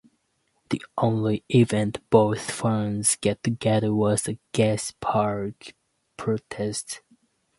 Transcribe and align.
The 0.71 0.81
only 0.97 1.43
event 1.53 1.99
both 2.09 2.49
fans 2.49 3.17
get 3.17 3.43
together 3.43 3.93
was 3.93 4.23
the 4.23 4.39
Gezi 4.51 4.95
Park 4.99 5.75
protests. 6.17 7.01